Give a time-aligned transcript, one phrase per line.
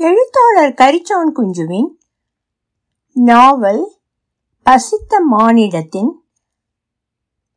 [0.00, 1.88] எழுத்தாளர் கரிச்சான் குஞ்சுவின்
[3.14, 3.92] நாவல்
[4.62, 6.10] பசித்த மானிடத்தின்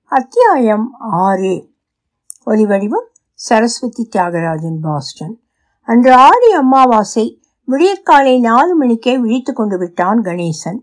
[0.06, 1.70] அத்தியாயம் ஆறு.
[2.46, 5.40] ஒலிவடிவம் சரஸ்வதி தியாகராஜன் பாஸ்டன்.
[5.82, 7.42] அன்று ஆடி அமாவாசை.
[7.66, 10.80] விடியற்காலை நாலு மணிக்கே விழித்து கொண்டு விட்டான் கணேசன்.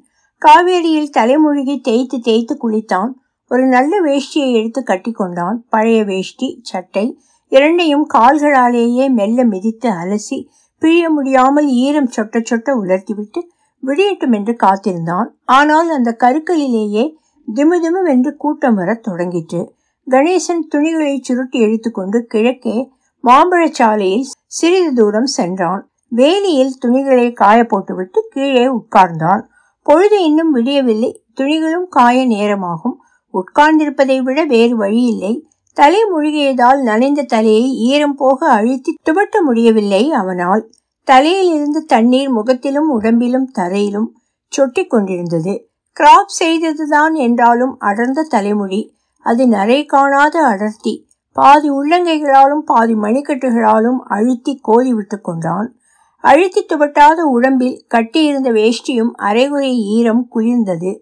[0.47, 3.11] காவேரியில் தலைமுழுகி தேய்த்து தேய்த்து குளித்தான்.
[3.49, 5.67] ஒரு நல்ல வேஷ்டியை எடுத்து கட்டி கொண்டான்.
[5.69, 10.47] பழைய வேஷ்டி சட்டை இரண்டையும் கால்களாலேயே மெல்ல மிதித்து அலசி
[10.81, 13.49] பிழிய முடியாமல் ஈரம் சொட்ட சொட்ட உலர்த்திவிட்டு
[13.87, 15.37] விடியட்டும் என்று காத்திருந்தான்.
[15.45, 17.15] ஆனால் அந்த கருக்களிலேயே
[17.55, 19.69] திமுதிமுவென்று கூட்டம் வரத் தொடங்கிற்று.
[20.11, 22.91] கணேசன் துணிகளை சுருட்டி எடுத்துக்கொண்டு கிழக்கே
[23.25, 25.91] மாம்பழச்சாலையில் சிறிது தூரம் சென்றான்.
[26.17, 29.43] வேலியில் துணிகளை காய போட்டுவிட்டு கீழே உட்கார்ந்தான்.
[29.83, 31.23] பொழுது இன்னும் விடியவில்லை.
[31.35, 33.03] துணிகளும் காய நேரமாகும்.
[33.33, 35.48] உட்கார்ந்திருப்பதை விட வேறு வழியில்லை.
[35.79, 40.63] தலை முழுகியதால் நனைந்த தலையை ஈரம் போக அழுத்தி துவட்ட முடியவில்லை அவனால்.
[41.05, 44.09] தலையில் இருந்து தண்ணீர் முகத்திலும் உடம்பிலும் தரையிலும்
[44.53, 45.69] சொட்டி கொண்டிருந்தது.
[46.01, 48.81] கிராப் செய்ததுதான் என்றாலும் அடர்ந்த தலைமுடி
[49.21, 50.95] அது நரை காணாத அடர்த்தி.
[51.33, 55.77] பாதி உள்ளங்கைகளாலும் பாதி மணிக்கட்டுகளாலும் அழுத்தி கோதி விட்டு கொண்டான்.
[56.25, 60.93] அழுத்தி துவட்டாத உடம்பில் கட்டியிருந்த வேஷ்டியும் அரைகுறை ஈரம் குளிர்ந்தது.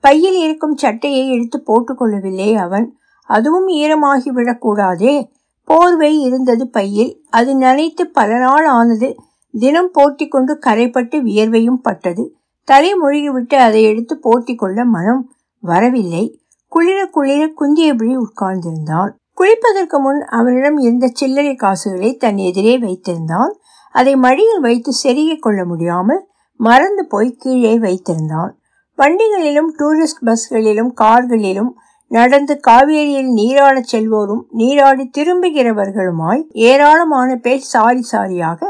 [0.00, 2.98] பையில் இருக்கும் சட்டையை எடுத்து போட்டுக்கொள்ளவில்லை அவன்.
[3.26, 5.30] அதுவும் ஈரமாகி விடக்கூடாதே.
[5.64, 7.24] போர்வை இருந்தது பையில்.
[7.30, 9.16] அது நனைத்து பல நாள் ஆனது.
[9.52, 12.34] தினம் போட்டி கொண்டு கரைப்பட்டு வியர்வையும் பட்டது.
[12.64, 16.40] தலை மொழிகிவிட்டு அதை எடுத்து போட்டி கொள்ள மனம் வரவில்லை.
[16.68, 19.10] குளிர குளிர குந்தியபடி உட்கார்ந்திருந்தான்.
[19.36, 23.52] குளிப்பதற்கு முன் அவனிடம் இருந்த சில்லறை காசுகளை தன் எதிரே வைத்திருந்தான்.
[23.92, 28.50] அதை மடியில் வைத்து செருகிக் கொள்ள முடியாமல் மறந்து போய் கீழே வைத்திருந்தான்.
[28.98, 31.78] வண்டிகளிலும் டூரிஸ்ட் பஸ்களிலும் கார்களிலும்
[32.10, 38.60] நடந்து காவேரியில் நீராடச் செல்வோரும் நீராடி திரும்புகிறவர்களுமாய் ஏராளமான பேர் சாரி சாரியாக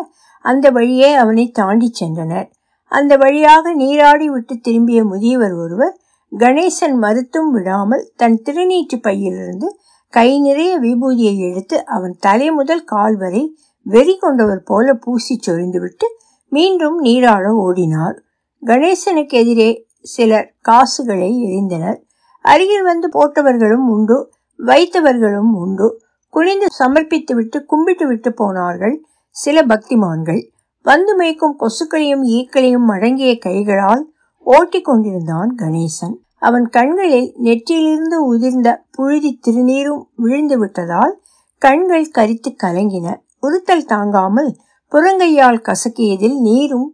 [0.44, 2.48] அந்த வழியே அவனை தாண்டி சென்றனர்.
[2.92, 5.94] அந்த வழியாக நீராடி விட்டு திரும்பிய முதியவர் ஒருவர்
[6.32, 9.68] கணேசன் மறுத்தும் விடாமல் தன் திருநீற்று பையிலிருந்து
[10.12, 13.42] கை நிறைய விபூதியை எடுத்து அவன் தலை முதல் கால் வரை
[13.86, 16.06] வெறி கொண்டவர் போல பூசி சொரிந்துவிட்டு
[16.52, 18.16] மீண்டும் நீராட ஓடினார்.
[18.62, 21.98] கணேசனுக்கு எதிரே சிலர் காசுகளை எரிந்தனர்
[22.46, 24.16] அருகில் வந்து போட்டவர்களும் உண்டு
[24.58, 25.86] வைத்தவர்களும் உண்டு.
[26.34, 28.96] குனிந்து சமர்ப்பித்துவிட்டு கும்பிட்டு விட்டு போனார்கள்
[29.36, 30.42] சில பக்திமான்கள்.
[30.82, 34.02] வந்து மேய்க்கும் கொசுக்களையும் ஈக்களையும் அடங்கிய கைகளால்
[34.46, 36.14] ஓட்டி கொண்டிருந்தான் கணேசன்.
[36.38, 41.14] அவன் கண்களில் நெற்றியிலிருந்து உதிர்ந்த புழுதி திருநீரும் விழுந்து விட்டதால்
[41.62, 43.06] கண்கள் கரித்து கலங்கின.
[43.40, 44.50] உறுத்தல் தாங்காமல்
[44.92, 46.88] புறங்கையால் கசக்கியதில் நீரும்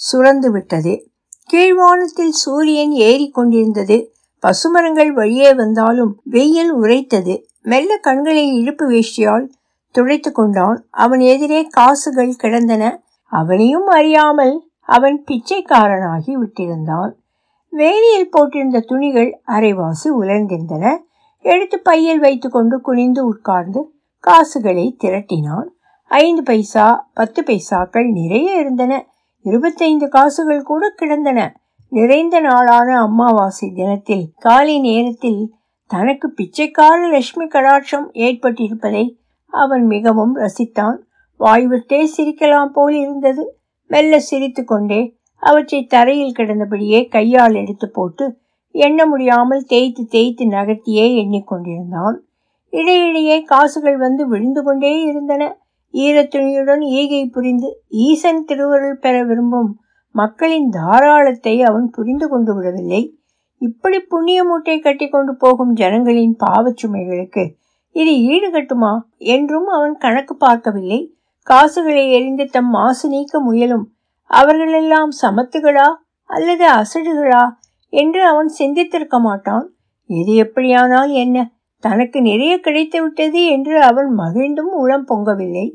[0.00, 0.94] சுரந்து விட்டது.
[1.52, 3.96] கீழ்வானத்தில் சூரியன் ஏறி கொண்டிருந்தது
[4.40, 7.46] பசுமரங்கள் வழியே வந்தாலும் வெயில் உரைத்தது.
[7.62, 9.48] மெல்ல கண்களை இழுப்பு வேஷ்டியால்
[9.90, 10.86] துடைத்து கொண்டான்.
[10.90, 13.02] அவன் எதிரே காசுகள் கிடந்தன.
[13.24, 17.12] அவனையும் அறியாமல் அவன் பிச்சைக்காரனாகி விட்டிருந்தான்.
[17.72, 20.96] வேலியில் போட்டிருந்த துணிகள் அரைவாசி உலர்ந்திருந்தன.
[21.38, 25.68] எடுத்து பையில் வைத்துக்கொண்டு குனிந்து உட்கார்ந்து காசுகளை திரட்டினான்.
[26.04, 29.06] ஐந்து பைசா பத்து பைசாக்கள் நிறைய இருந்தன.
[29.40, 31.59] இருபத்தைந்து காசுகள் கூட கிடந்தன.
[31.92, 35.54] நிறைந்த நாளான அமாவாசை தினத்தில் காலை நேரத்தில்
[35.90, 39.04] தனக்கு பிச்சைக்கார லட்சுமி கடாட்சம் ஏற்பட்டிருப்பதை
[39.52, 40.98] அவன் மிகவும் ரசித்தான்.
[41.40, 43.44] வாய்விட்டே சிரிக்கலாம் போல் இருந்தது.
[43.86, 45.00] மெல்ல சிரித்து கொண்டே
[45.42, 48.38] அவற்றை தரையில் கிடந்தபடியே கையால் எடுத்து போட்டு
[48.70, 52.16] எண்ண முடியாமல் தேய்த்து தேய்த்து நகர்த்தியே எண்ணிக்கொண்டிருந்தான்.
[52.72, 55.58] இடையிடையே காசுகள் வந்து விழுந்து கொண்டே இருந்தன.
[55.92, 59.70] ஈரத்துணியுடன் ஈகை புரிந்து ஈசன் திருவருள் பெற விரும்பும்
[60.10, 63.18] மக்களின் தாராளத்தை அவன் புரிந்து கொண்டு விடவில்லை.
[63.56, 67.58] இப்படி புண்ணிய மூட்டை கட்டி கொண்டு போகும் ஜனங்களின் பாவச்சுமைகளுக்கு
[67.90, 71.14] இது ஈடுகட்டுமா என்றும் அவன் கணக்கு பார்க்கவில்லை.
[71.42, 73.92] காசுகளை எரிந்து தம் மாசு நீக்க முயலும்.
[74.26, 75.88] அவர்களெல்லாம் சமத்துகளா
[76.24, 77.44] அல்லது அசடுகளா
[77.88, 79.72] என்று அவன் சிந்தித்திருக்க மாட்டான்.
[80.06, 81.52] எது எப்படியானால் என்ன?
[81.78, 85.66] தனக்கு நிறைய கிடைத்து விட்டது என்று அவன் மகிழ்ந்தும் உளம் பொங்கவில்லை.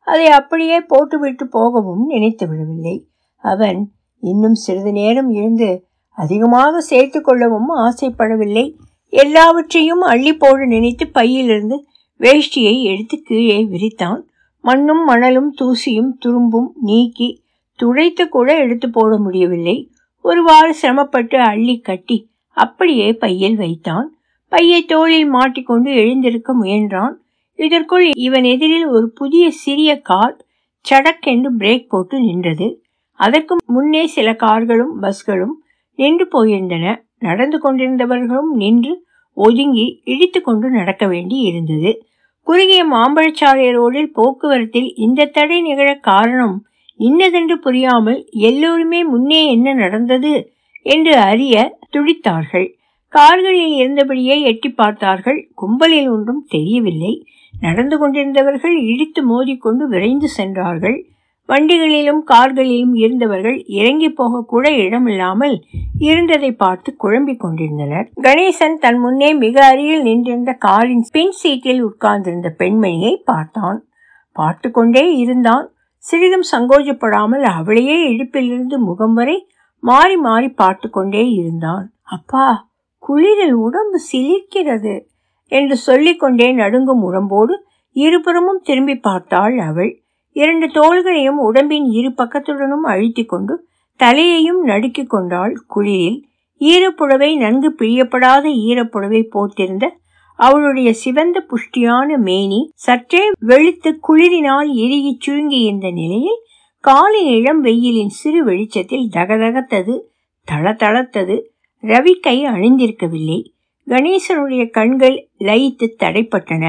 [0.00, 3.08] அதை அப்படியே போட்டுவிட்டு போகவும் நினைத்து விடவில்லை.
[3.36, 3.93] அவன்
[4.24, 8.74] இன்னும் சிறிது நேரம் இருந்து அதிகமாக சேர்த்து கொள்ளவும் ஆசைப்படவில்லை.
[9.08, 11.86] எல்லாவற்றையும் அள்ளி போட நினைத்து பையிலிருந்து
[12.18, 14.20] வேஷ்டியை எடுத்து கீழே விரித்தான்.
[14.60, 17.42] மண்ணும் மணலும் தூசியும் துரும்பும் நீக்கி
[17.76, 19.90] துடைத்து கூட எடுத்து போட முடியவில்லை.
[20.22, 24.16] ஒருவாறு சிரமப்பட்டு அள்ளி கட்டி அப்படியே பையில் வைத்தான்.
[24.48, 27.14] பையை தோளில் மாட்டிக்கொண்டு எழுந்திருக்க முயன்றான்.
[27.56, 30.44] இதற்குள் இவன் எதிரில் ஒரு புதிய சிறிய கார்
[30.90, 32.83] சடக்கென்று பிரேக் போட்டு நின்றது.
[33.20, 35.54] அதற்கு முன்னே சில கார்களும் பஸ்களும்
[35.94, 36.96] நின்று போயிருந்தன.
[37.18, 41.90] நடந்து கொண்டிருந்தவர்களும் நின்று ஒதுங்கி இடித்து கொண்டு நடக்க வேண்டி இருந்தது.
[42.42, 46.56] குறுகிய மாம்பழச்சாலை ரோடில் போக்குவரத்தில் இந்த தடை நிகழ காரணம்
[46.96, 50.32] இன்னதென்று புரியாமல் எல்லோருமே முன்னே என்ன நடந்தது
[50.82, 52.66] என்று அறிய துடித்தார்கள்.
[53.08, 55.50] கார்களில் இருந்தபடியே எட்டி பார்த்தார்கள்.
[55.54, 57.26] கும்பலில் ஒன்றும் தெரியவில்லை.
[57.60, 60.98] நடந்து கொண்டிருந்தவர்கள் இடித்து மோதிக்கொண்டு விரைந்து சென்றார்கள்.
[61.48, 65.56] வண்டிகளிலும் கார்களிலும் இருந்தவர்கள் இறங்கி போக கூட இடமில்லாமல்
[65.98, 68.06] இருந்ததை பார்த்து குழம்பிக் கொண்டிருந்தனர்.
[68.22, 73.78] கணேசன் தன் முன்னே மிக அருகில் நின்றிருந்த காரின் பின் சீட்டில் உட்கார்ந்திருந்த பெண்மணியை பார்த்தான்.
[74.36, 75.66] பார்த்து கொண்டே இருந்தான்.
[76.04, 79.36] சிறிதும் சங்கோஜப்படாமல் அவளையே இடுப்பிலிருந்து முகம் வரை
[79.82, 81.84] மாறி மாறி பார்த்து கொண்டே இருந்தான்.
[82.16, 82.46] அப்பா
[83.02, 84.94] குளிரில் உடம்பு சிலிர்க்கிறது
[85.52, 87.54] என்று சொல்லிக்கொண்டே நடுங்கும் உடம்போடு
[87.96, 89.92] இருபுறமும் திரும்பி பார்த்தாள் அவள்.
[90.34, 93.54] இரண்டு தோள்களையும் உடம்பின் இரு பக்கத்துடனும் அழுத்திக் கொண்டு
[94.00, 96.18] தலையையும் நடுக்கிக் கொண்டாள் குளிரில்
[96.60, 99.84] ஈரப்புடவை நன்கு பிழியப்படாத ஈரப்புடவை போத்திருந்த
[100.38, 106.40] அவளுடைய சிவந்த புஷ்டியான மேனி சற்றே வெளுத்து குளிரினால் இறுகி சுருங்கி இருந்த நிலையில்
[106.84, 109.94] காலின் இளம் வெயிலின் சிறு வெளிச்சத்தில் தகதகத்தது
[110.48, 111.36] தளதளத்தது.
[111.82, 113.38] ரவி கை அணிந்திருக்கவில்லை.
[113.86, 116.64] கணேசனுடைய கண்கள் லயித்து தடைப்பட்டன.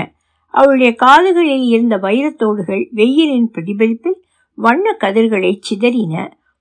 [0.56, 4.20] அவளுடைய காதுகளில் இருந்த வைரத்தோடுகள் வெயிலின் பிரதிபலிப்பில்
[4.58, 6.14] வண்ண கதிர்களை சிதறின.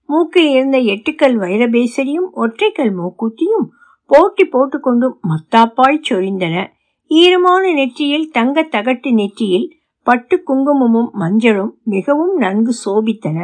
[0.08, 3.66] மூக்கில் இருந்த எட்டுக்கல் வைரபேசரியும் ஒற்றைக்கல் மூக்கூத்தியும்
[4.06, 6.56] போட்டி போட்டுக்கொண்டு மத்தாப்பாய் சொரிந்தன.
[7.10, 9.68] ஈரமான நெற்றியில் தங்க தகட்டு நெற்றியில்
[10.06, 13.38] பட்டு குங்குமமும் மஞ்சளும் மிகவும் நன்கு சோபித்தன.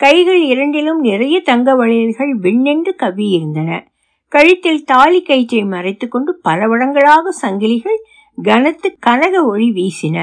[0.00, 3.70] கைகள் இரண்டிலும் நிறைய தங்க வளையல்கள் விண்ணென்று கவ்வியிருந்தன.
[4.32, 7.98] கழுத்தில் தாலி கயிற்றை மறைத்துக்கொண்டு பல வடங்களாக சங்கிலிகள்
[8.38, 10.16] கனத்து கனக ஒளி வீசின.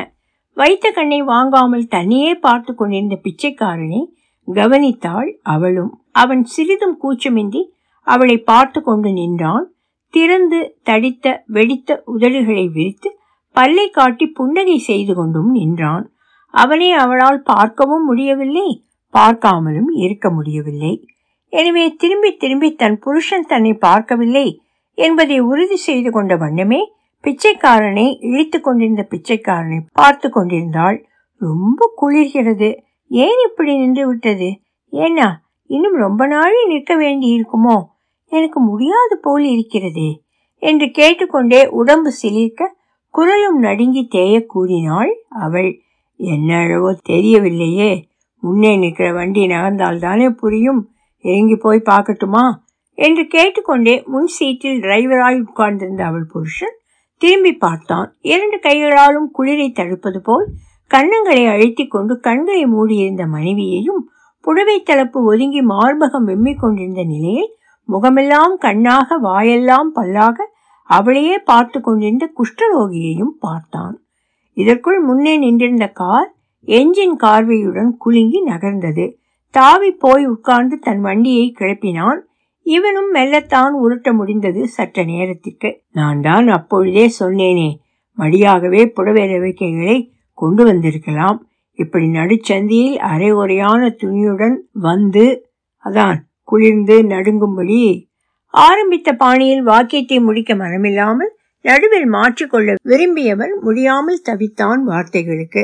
[0.57, 4.01] வைத்த கண்ணை வாங்காமல் தன்னையே பார்த்து கொண்டிருந்த பிச்சைக்காரனை
[4.47, 5.91] கவனித்தாள் அவளும்.
[6.11, 7.61] அவன் சிறிதும் கூச்சமின்றி
[8.07, 9.65] அவளை பார்த்து கொண்டு நின்றான்.
[10.13, 13.09] திறந்து தடித்த வெடித்த உதடுகளை விரித்து
[13.55, 16.05] பல்லை காட்டி புன்னகை செய்து கொண்டும் நின்றான்.
[16.53, 18.67] அவனை அவளால் பார்க்கவும் முடியவில்லை
[19.13, 20.93] பார்க்காமலும் இருக்க முடியவில்லை.
[21.53, 24.47] எனவே திரும்பி திரும்பி தன் புருஷன் தன்னை பார்க்கவில்லை
[24.97, 26.81] என்பதை உறுதி செய்து கொண்ட வண்ணமே
[27.23, 31.05] பிச்சைக்காரனை இழித்து கொண்டிருந்த பிச்சைக்காரனை பார்த்து கொண்டிருந்தாள்.
[31.37, 32.77] ரொம்ப குளிர்கிறது.
[33.09, 34.59] ஏன் இப்படி நின்று விட்டது?
[34.91, 35.31] ஏன்னா
[35.65, 37.83] இன்னும் ரொம்ப நாளே நிற்க வேண்டி இருக்குமோ
[38.27, 40.21] எனக்கு முடியாது போல் இருக்கிறதே
[40.57, 42.67] என்று கேட்டுக்கொண்டே உடம்பு சிலிர்க்க
[43.09, 45.81] குரலும் நடுங்கி தேய கூறினாள் அவள்.
[46.15, 46.67] என்ன
[47.09, 48.03] தெரியவில்லையே.
[48.39, 50.89] முன்னே நிற்கிற வண்டி நகர்ந்தால் தானே புரியும்.
[51.25, 52.53] இறங்கி போய் பார்க்கட்டுமா?
[52.97, 56.75] என்று கேட்டுக்கொண்டே முன் சீட்டில் டிரைவராய் உட்கார்ந்திருந்த அவள் புருஷன்
[57.17, 58.15] திரும்பி பார்த்தான்.
[58.21, 60.47] இரண்டு கைகளாலும் குளிரை தடுப்பது போல்
[60.91, 64.01] கண்ணங்களை அழுத்தி கொண்டு கண்களை மூடியிருந்த மனைவியையும்
[64.41, 67.51] புடவை தளப்பு ஒதுங்கி மார்பகம் வெம்மிக் கொண்டிருந்த நிலையில்
[67.89, 70.35] முகமெல்லாம் கண்ணாக வாயெல்லாம் பல்லாக
[70.89, 73.95] அவளையே பார்த்து கொண்டிருந்த குஷ்டரோகியையும் பார்த்தான்.
[74.53, 76.29] இதற்குள் முன்னே நின்றிருந்த கார்
[76.67, 79.05] என்ஜின் கார்வையுடன் குலுங்கி நகர்ந்தது.
[79.49, 82.19] தாவி போய் உட்கார்ந்து தன் வண்டியை கிளப்பினான்.
[82.65, 85.69] இவனும் மெல்லத்தான் உருட்ட முடிந்தது சற்ற நேரத்திற்கு.
[85.91, 87.69] நான் தான் அப்பொழுதே சொன்னேனே
[88.17, 89.97] மடியாகவே புடவை ரவிக்கைகளை
[90.33, 91.39] கொண்டு வந்திருக்கலாம்.
[91.79, 95.25] இப்படி நடுச்சந்தியில் அரை உரையான துணியுடன் வந்து
[95.85, 98.07] அதான் குளிர்ந்து நடுங்கும்படி.
[98.49, 101.31] ஆரம்பித்த பாணியில் வாக்கியத்தை முடிக்க மனமில்லாமல்
[101.61, 105.63] நடுவில் மாற்றிக்கொள்ள விரும்பியவன் முடியாமல் தவித்தான் வார்த்தைகளுக்கு.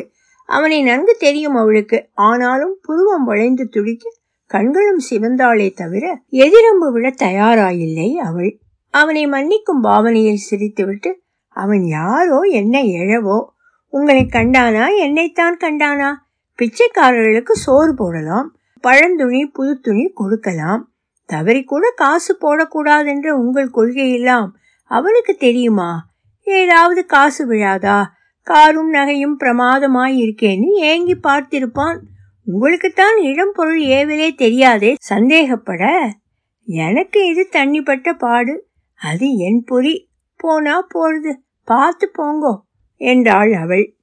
[0.50, 1.98] அவனை நன்கு தெரியும் அவளுக்கு.
[2.13, 4.18] ஆனாலும் புருவம் வளைந்து துடிக்க
[4.50, 8.59] கண்களும் சிவந்தாளே தவிர எதிரம்பு விட தயாராயில்லை அவள்.
[8.90, 11.12] அவனை மன்னிக்கும் பாவனையில் சிரித்துவிட்டு
[11.47, 13.38] அவன் யாரோ என்ன எழவோ?
[13.88, 14.85] உங்களை கண்டானா?
[14.97, 16.14] என்னைத்தான் கண்டானா?
[16.59, 20.92] பிச்சைக்காரர்களுக்கு சோறு போடலாம் பழந்துணி புது துணி கொடுக்கலாம்.
[21.26, 24.47] தவறி கூட காசு போடக்கூடாதென்ற உங்கள் கொள்கையெல்லாம்
[24.83, 26.09] அவனுக்கு தெரியுமா?
[26.44, 28.04] ஏதாவது காசு விழாதா?
[28.44, 32.00] காரும் நகையும் பிரமாதமாய் இருக்கேன்னு ஏங்கி பார்த்திருப்பான்.
[32.52, 36.12] உங்களுக்குத்தான் இளம் பொருள் ஏவிலே தெரியாதே சந்தேகப்பட?
[36.66, 38.68] எனக்கு இது தண்ணிப்பட்ட பாடு.
[38.94, 40.10] அது என் பொறி.
[40.38, 41.32] போனா போறது
[41.64, 42.60] பார்த்து போங்கோ
[42.96, 43.96] என்றாள் அவள்.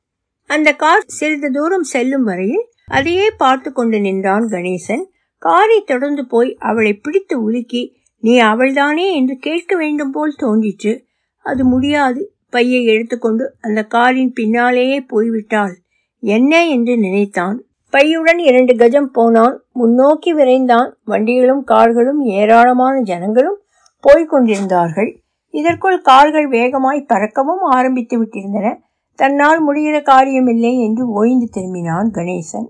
[0.47, 5.05] அந்த கார் சிறிது தூரம் செல்லும் வரையில் அதையே பார்த்து கொண்டு நின்றான் கணேசன்.
[5.39, 11.05] காரை தொடர்ந்து போய் அவளை பிடித்து உலுக்கி நீ அவள்தானே என்று கேட்க வேண்டும் போல் தோன்றிற்று.
[11.39, 12.35] அது முடியாது.
[12.51, 15.75] பையை எடுத்துக்கொண்டு அந்த காரின் பின்னாலேயே போய்விட்டாள்.
[16.21, 16.67] என்ன?
[16.67, 17.65] என்று நினைத்தான்.
[17.93, 19.63] பையுடன் இரண்டு கஜம் போனான்.
[19.73, 20.93] முன்னோக்கி விரைந்தான்.
[21.05, 23.61] வண்டிகளும் கார்களும் ஏராளமான ஜனங்களும்
[24.05, 25.17] போய்கொண்டிருந்தார்கள்
[25.51, 28.79] இதற்குள் கார்கள் வேகமாய் பறக்கவும் ஆரம்பித்து விட்டிருந்தன.
[29.15, 32.69] தன்னால் முடிகிற காரியமில்லை என்று ஓய்ந்து திரும்பினான் கணேசன்.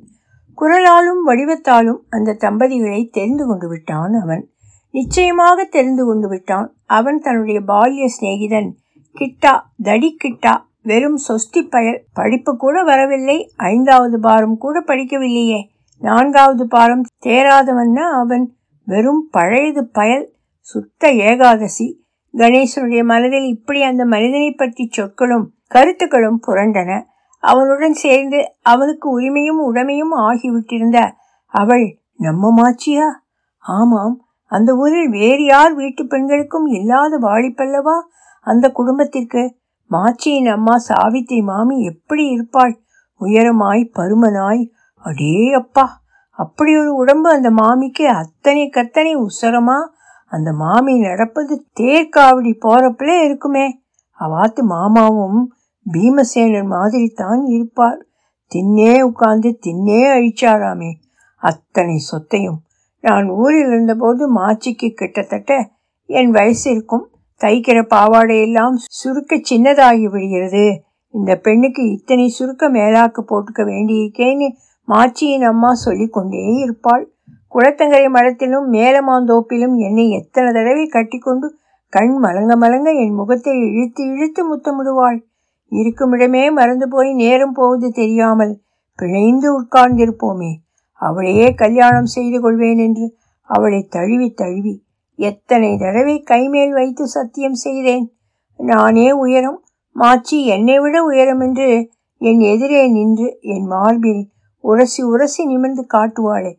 [0.58, 4.50] குரலாலும் வடிவத்தாலும் அந்த தம்பதிகளை தெரிந்து கொண்டு விட்டான் அவன்.
[4.90, 6.76] நிச்சயமாக தெரிந்து கொண்டு விட்டான்.
[6.86, 8.70] அவன் தன்னுடைய பால்ய சிநேகிதன்
[9.14, 13.38] கிட்டா தடி கிட்டா வெறும் சொஸ்தி பயல் படிப்பு கூட வரவில்லை.
[13.56, 15.60] ஐந்தாவது பாரம் கூட படிக்கவில்லையே.
[16.02, 18.44] நான்காவது பாரம் தேராதவன்னா அவன்
[18.86, 20.26] வெறும் பழையது பயல்
[20.66, 21.86] சுத்த ஏகாதசி.
[22.34, 26.90] கணேசனுடைய மனதில் இப்படி அந்த மனிதனை பற்றி சொற்களும் கருத்துக்களும் புரண்டன.
[27.42, 30.98] அவனுடன் சேர்ந்து அவனுக்கு உரிமையும் உடமையும் ஆகிவிட்டிருந்த
[31.54, 33.06] அவள் நம்ம மாச்சியா
[33.64, 34.16] ஆமாம்.
[34.52, 37.96] அந்த ஊரில் வேறு யார் வீட்டு பெண்களுக்கும் இல்லாத வாழிப்பல்லவா
[38.46, 39.42] அந்த குடும்பத்திற்கு
[39.90, 42.80] மாச்சியின் அம்மா சாவித்திரி மாமி எப்படி இருப்பாள்?
[43.20, 44.70] உயரமாய் பருமனாய்.
[44.98, 49.78] அடே அப்பா அப்படி ஒரு உடம்பு அந்த மாமிக்கு அத்தனை கத்தனை உசரமா?
[50.26, 53.80] அந்த மாமி நடப்பது தேர்காவடி போறப்பல இருக்குமே.
[54.20, 55.52] அவாத்து மாமாவும்
[55.92, 58.06] பீமசேனன் மாதிரி தான் இருப்பார்.
[58.54, 60.92] தின்னே உட்கார்ந்து தின்னே அழிச்சாராமே.
[61.36, 62.60] அத்தனை சொத்தையும்.
[63.00, 65.70] நான் ஊரில் இருந்தபோது மாச்சிக்கு கிட்டத்தட்ட
[66.06, 70.84] என் வயசு இருக்கும் தைக்கிற பாவாடையெல்லாம் சுருக்க சின்னதாகி விடுகிறது.
[71.14, 74.48] இந்த பெண்ணுக்கு இத்தனை சுருக்க மேலாக்கு போட்டுக்க வேண்டியிருக்கேன்னு
[74.88, 77.04] மாச்சியின் அம்மா சொல்லி கொண்டே இருப்பாள்.
[77.54, 81.56] குளத்தங்கரை மரத்திலும் மேலமாந்தோப்பிலும் என்னை எத்தனை தடவை கட்டிக்கொண்டு
[81.88, 85.18] கண் மலங்க மலங்க என் முகத்தை இழுத்து இழுத்து முத்தமிடுவாள்.
[85.72, 88.54] இருக்குமிடமே மறந்து போய் நேரம் போவது தெரியாமல்
[88.98, 90.52] பிழைந்து உட்கார்ந்திருப்போமே.
[91.00, 93.06] அவளையே கல்யாணம் செய்து கொள்வேன் என்று
[93.42, 94.74] அவளை தழுவி தழுவி
[95.18, 98.06] எத்தனை தடவை கைமேல் வைத்து சத்தியம் செய்தேன்.
[98.60, 99.58] நானே உயரம்.
[99.96, 101.68] மாச்சி என்னை விட உயரம் என்று
[102.20, 104.22] என் எதிரே நின்று என் மார்பில்
[104.64, 106.52] உரசி உரசி நிமிர்ந்து காட்டுவாளே.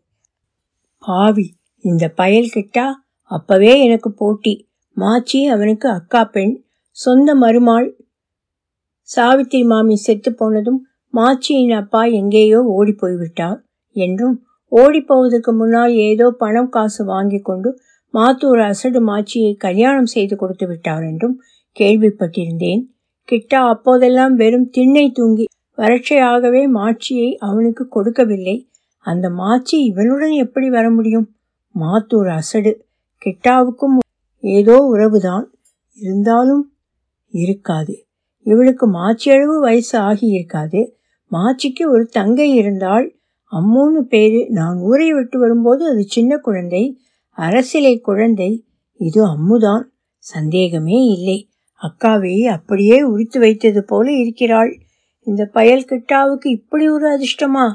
[1.03, 1.47] பாவி
[1.85, 2.85] இந்த பயல் கிட்டா?
[3.31, 4.53] அப்பவே எனக்கு போட்டி.
[4.97, 6.53] மாச்சி அவனுக்கு அக்கா பெண்.
[6.91, 7.87] சொந்த மருமாள்.
[9.09, 10.79] சாவித்திரி மாமி செத்து போனதும்
[11.13, 13.59] மாச்சியின் அப்பா எங்கேயோ ஓடி போய்விட்டார்
[13.95, 14.35] என்றும்
[14.71, 17.69] ஓடி போவதற்கு முன்னால் ஏதோ பணம் காசு வாங்கி கொண்டு
[18.13, 21.35] மாத்தூர் அசடு மாச்சியை கல்யாணம் செய்து கொடுத்து விட்டார் என்றும்
[21.75, 22.81] கேள்விப்பட்டிருந்தேன்.
[23.29, 25.45] கிட்டா அப்போதெல்லாம் வெறும் திண்ணை தூங்கி
[25.77, 28.57] வறட்சையாகவே மாட்சியை அவனுக்கு கொடுக்கவில்லை.
[29.05, 31.27] அந்த மாச்சி இவனுடன் எப்படி வர முடியும்?
[31.75, 32.71] மாத்தூர் அசடு
[33.21, 33.97] கிட்டாவுக்கும்
[34.43, 35.45] ஏதோ உறவுதான்.
[35.99, 36.63] இருந்தாலும்
[37.33, 37.93] இருக்காது.
[38.45, 40.81] இவளுக்கு மாச்சியளவு வயசு ஆகி இருக்காது
[41.31, 43.05] மாச்சிக்கு ஒரு தங்கை இருந்தால்
[43.51, 44.39] அம்மூன்னு பேரு.
[44.49, 46.83] நான் ஊரை விட்டு வரும்போது அது சின்ன குழந்தை.
[47.37, 48.65] அரசிலை குழந்தை
[48.99, 49.83] இது அம்முதான்.
[50.17, 51.49] சந்தேகமே இல்லை.
[51.81, 54.79] அக்காவை அப்படியே உரித்து வைத்தது போல இருக்கிறாள்.
[55.23, 57.65] இந்த பயல் கிட்டாவுக்கு இப்படி ஒரு அதிர்ஷ்டமா?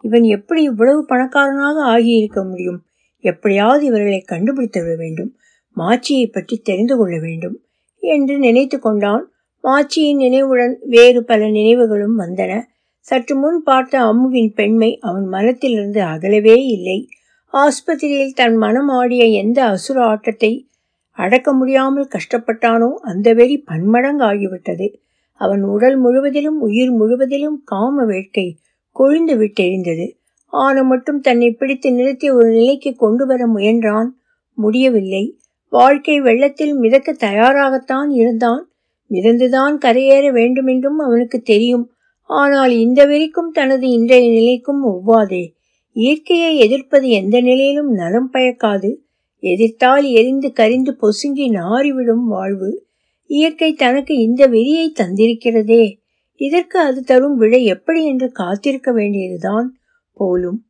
[0.00, 2.80] இவன் எப்படி இவ்வளவு பணக்காரனாக ஆகியிருக்க முடியும்?
[3.20, 5.36] எப்படியாவது இவர்களை கண்டுபிடித்து விட வேண்டும்.
[5.76, 7.56] மாச்சியை பற்றி தெரிந்து கொள்ள வேண்டும்
[7.98, 9.30] என்று நினைத்து கொண்டான்.
[9.64, 12.62] மாச்சியின் நினைவுடன் வேறு பல நினைவுகளும் வந்தன.
[13.00, 17.08] சற்று முன் பார்த்த அம்முவின் பெண்மை அவன் மனத்திலிருந்து அகலவே இல்லை.
[17.52, 20.68] ஆஸ்பத்திரியில் தன் மனம் ஆடிய எந்த அசுர ஆட்டத்தை
[21.10, 24.94] அடக்க முடியாமல் கஷ்டப்பட்டானோ அந்த வெறி பன்மடங்கு ஆகிவிட்டது.
[25.34, 28.56] அவன் உடல் முழுவதிலும் உயிர் முழுவதிலும் காம வேட்கை
[28.96, 30.06] கொழுந்து விட்டெறிந்தது
[30.46, 34.10] ஆன மட்டும் தன்னை பிடித்து நிறுத்தி ஒரு நிலைக்கு கொண்டு வர முயன்றான்.
[34.54, 35.38] முடியவில்லை.
[35.68, 38.62] வாழ்க்கை வெள்ளத்தில் மிதக்க தயாராகத்தான் இருந்தான்.
[39.10, 41.90] மிதந்துதான் கரையேற வேண்டுமென்றும் அவனுக்கு தெரியும்.
[42.30, 45.44] ஆனால் இந்த வெறிக்கும் தனது இன்றைய நிலைக்கும் ஒவ்வாதே.
[45.92, 48.96] இயற்கையை எதிர்ப்பது எந்த நிலையிலும் நலம் பயக்காது.
[49.40, 52.86] எதிர்த்தால் எரிந்து கரிந்து பொசுங்கி நாறிவிடும் வாழ்வு.
[53.26, 56.00] இயற்கை தனக்கு இந்த வெறியை தந்திருக்கிறதே.
[56.34, 59.76] இதற்கு அது தரும் விழை எப்படி என்று காத்திருக்க வேண்டியதுதான்
[60.12, 60.64] போலும்.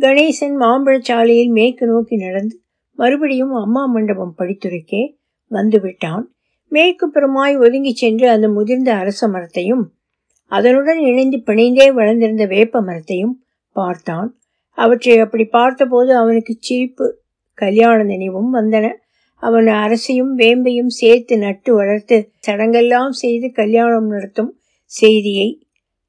[0.00, 2.60] கணேசன் மாம்பழச்சாலையில் மேற்கு நோக்கி நடந்து
[2.94, 5.16] மறுபடியும் அம்மா மண்டபம் படித்துரைக்கே
[5.50, 6.22] வந்துவிட்டான்.
[6.68, 9.92] மேற்கு புறமாய் ஒதுங்கி சென்று அந்த முதிர்ந்த அரச மரத்தையும்
[10.46, 14.41] அதனுடன் இணைந்து பிணைந்தே வளர்ந்திருந்த வேப்ப மரத்தையும் பார்த்தான்.
[14.78, 17.06] அவற்றை அப்படி பார்த்தபோது அவனுக்கு சிரிப்பு
[17.58, 18.86] கல்யாண நினைவும் வந்தன.
[19.42, 24.52] அவன் அரசையும் வேம்பையும் சேர்த்து நட்டு வளர்த்து சடங்கெல்லாம் செய்து கல்யாணம் நடத்தும்
[24.92, 25.48] செய்தியை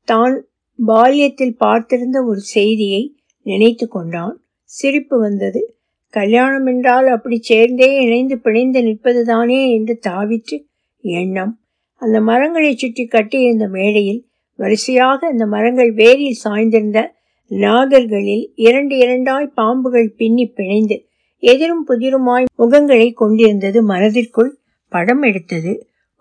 [0.08, 0.36] தான்
[0.80, 3.02] பால்யத்தில் பார்த்திருந்த ஒரு செய்தியை
[3.46, 4.36] நினைத்து கொண்டான்.
[4.72, 5.62] சிரிப்பு வந்தது.
[6.14, 10.58] கல்யாணம் என்றால் அப்படி சேர்ந்தே இணைந்து பிணைந்து நிற்பதுதானே என்று தாவிற்று.
[11.04, 11.54] எண்ணம்.
[12.02, 14.22] அந்த மரங்களை சுற்றி கட்டியிருந்த மேடையில்
[14.60, 17.00] வரிசையாக அந்த மரங்கள் வேரில் சாய்ந்திருந்த
[17.62, 20.98] நாகர்களில் இரண்டு இரண்டாய் பாம்புகள் பின்னி பிணைந்து
[21.44, 24.52] எதிரும் புதிருமாய் முகங்களை கொண்டிருந்தது மனதிற்குள்
[24.92, 25.74] படம் எடுத்தது.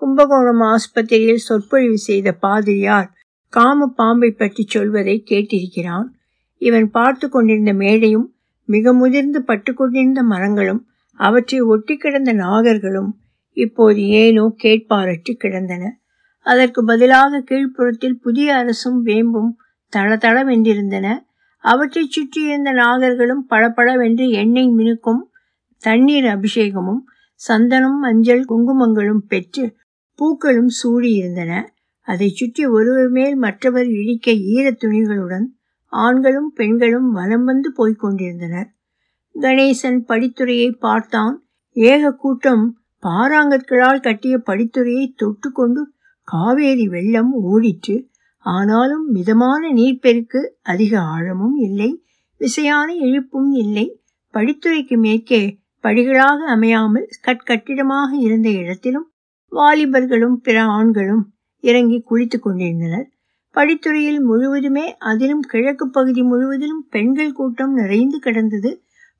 [0.03, 3.09] கும்பகோணம் ஆஸ்பத்திரியில் சொற்பொழிவு செய்த பாதிரியார்
[3.49, 6.07] காம பாம்பை பற்றி சொல்வதை கேட்டிருக்கிறான்.
[6.63, 8.27] இவன் பார்த்து கொண்டிருந்த மேடையும்
[8.69, 10.83] மிக முதிர்ந்து பட்டு கொண்டிருந்த மரங்களும்
[11.21, 13.11] அவற்றை ஒட்டி கிடந்த நாகர்களும்
[13.57, 15.83] இப்போது ஏனோ கேட்பாரற்று கிடந்தன.
[16.47, 19.51] அதற்கு பதிலாக கீழ்ப்புறத்தில் புதிய அரசும் வேம்பும்
[19.97, 21.07] தளதளவென்றிருந்தன.
[21.65, 25.23] அவற்றைச் சுற்றியிருந்த நாகர்களும் பளபளவென்று எண்ணெய் மினுக்கும்
[25.79, 27.03] தண்ணீர் அபிஷேகமும்
[27.35, 29.77] சந்தனம் மஞ்சள் குங்குமங்களும் பெற்று
[30.15, 31.67] பூக்களும் சூடியிருந்தன.
[32.01, 35.47] அதை சுற்றி ஒருவர் மேல் மற்றவர் இடிக்க ஈரத் துணிகளுடன்
[35.87, 38.69] ஆண்களும் பெண்களும் வலம் வந்து போய்க் கொண்டிருந்தனர்.
[39.35, 41.47] கணேசன் படித்துறையை பார்த்தான்.
[41.71, 42.65] ஏக கூட்டம்
[43.03, 45.83] பாறாங்கற்களால் கட்டிய படித்துறையை தொட்டுக்கொண்டு
[46.23, 48.11] காவேரி வெள்ளம் ஓடிற்று
[48.47, 51.91] ஆனாலும் மிதமான நீர்ப்பெருக்கு அதிக ஆழமும் இல்லை
[52.41, 53.87] விசையான இழுப்பும் இல்லை.
[54.35, 55.43] படித்துறைக்கு மேற்கே
[55.85, 59.09] படிகளாக அமையாமல் கட்கட்டிடமாக இருந்த இடத்திலும்
[59.53, 61.25] வாலிபர்களும் பிற ஆண்களும்
[61.65, 63.09] இறங்கி குளித்துக் கொண்டிருந்தனர்.
[63.55, 68.71] படித்துறையில் முழுவதுமே அதிலும் கிழக்கு பகுதி முழுவதிலும் பெண்கள் கூட்டம் நிறைந்து கிடந்தது.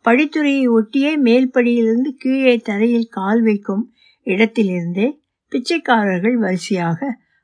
[0.05, 3.85] படித்துறையை ஒட்டியே மேல்படியிலிருந்து கீழே தரையில் கால் வைக்கும்
[4.27, 5.07] இடத்திலிருந்தே
[5.53, 6.99] பிச்சைக்காரர்கள் வரிசையாக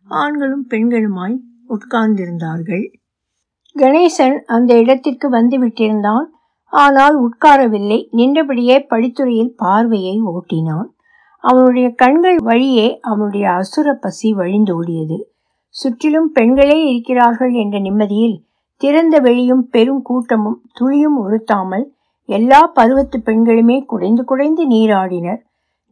[0.09, 1.37] ஆண்களும் பெண்களுமாய்
[1.69, 2.85] உட்கார்ந்திருந்தார்கள்.
[3.77, 6.27] கணேசன் அந்த இடத்திற்கு வந்து விட்டிருந்தான்
[6.73, 8.09] ஆனால் உட்காரவில்லை.
[8.11, 10.89] நின்றபடியே படித்துறையில் பார்வையை ஓட்டினான்.
[11.45, 15.19] அவனுடைய கண்கள் வழியே அவனுடைய அசுர பசி வழிந்தோடியது.
[15.69, 18.37] சுற்றிலும் பெண்களே இருக்கிறார்கள் என்ற நிம்மதியில்
[18.77, 21.87] திறந்த வெளியும் பெரும் கூட்டமும் துளியும் உறுத்தாமல்
[22.29, 25.41] எல்லா பருவத்து பெண்களுமே குடைந்து குடைந்து நீராடினர்.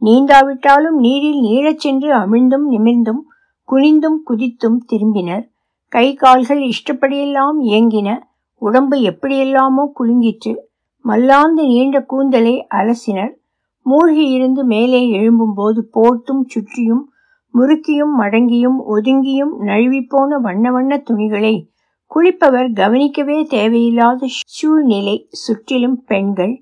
[0.01, 3.21] நீந்தாவிட்டாலும் நீரில் நீழச் சென்று அமிழ்ந்தும் நிமிர்ந்தும்
[3.67, 5.45] குனிந்தும் குதித்தும் திரும்பினர்.
[5.93, 8.09] கை கால்கள் இஷ்டப்படியெல்லாம் இயங்கின
[8.61, 10.53] உடம்பு எப்படியெல்லாமோ குலுங்கிற்று.
[11.05, 13.33] மல்லாந்து நீண்ட கூந்தலை அலசினர்.
[13.85, 17.03] மூழ்கி இருந்து மேலே எழும்பும்போது போர்த்தும் சுற்றியும்
[17.53, 21.53] முறுக்கியும் மடங்கியும் ஒதுங்கியும் நழுவிப்போன வண்ண வண்ண துணிகளை
[22.11, 24.27] குளிப்பவர் கவனிக்கவே தேவையில்லாத
[24.57, 25.15] சூழ்நிலை.
[25.29, 26.53] சுற்றிலும் பெண்கள்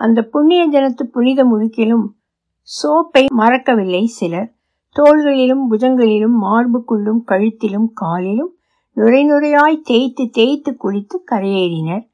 [0.00, 2.04] அந்த புண்ணிய தினத்து புனித முழுக்கிலும்
[2.68, 4.50] சோப்பை மறக்கவில்லை சிலர்.
[4.96, 8.52] தோள்களிலும் புஜங்களிலும் மார்புக்குள்ளும் கழுத்திலும் காலிலும்
[8.96, 12.04] நுரை நுரையாய் தேய்த்து தேய்த்து குளித்து கரையேறினர்.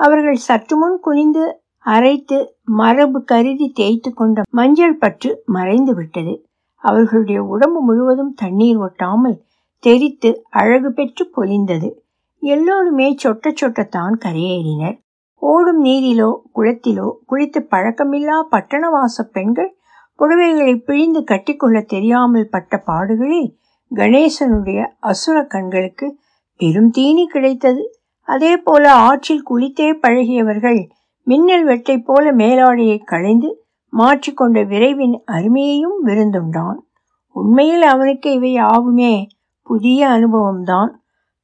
[0.00, 1.44] அவர்கள் சற்று முன் குனிந்து
[1.86, 2.36] அரைத்து
[2.78, 6.34] மரபு கருதி தேய்த்து கொண்ட மஞ்சள் பற்று மறைந்து விட்டது.
[6.84, 9.38] அவர்களுடைய உடம்பு முழுவதும் தண்ணீர் ஒட்டாமல்
[9.82, 11.88] தெரித்து அழகு பெற்று பொலிந்தது.
[12.42, 14.96] எல்லோருமே சொட்ட சொட்டத்தான் கரையேறினர்.
[15.42, 19.70] ஓடும் நீரிலோ குளத்திலோ குளித்து பழக்கமில்லா பட்டணவாச பெண்கள்
[20.18, 23.50] புடவைகளை பிழிந்து கட்டிக்கொள்ள தெரியாமல் பட்ட பாடுகளில்
[23.90, 26.06] கணேசனுடைய அசுர கண்களுக்கு
[26.58, 27.82] பெரும் தீனி கிடைத்தது.
[28.28, 30.80] அதே போல ஆற்றில் குளித்தே பழகியவர்கள்
[31.22, 36.78] மின்னல் வெட்டை போல மேலாடையை களைந்து மாற்றிக்கொண்ட விரைவின் அருமையையும் விருந்துண்டான்.
[37.30, 39.26] உண்மையில் அவனுக்கு இவை ஆகுமே
[39.62, 40.90] புதிய அனுபவம்தான்.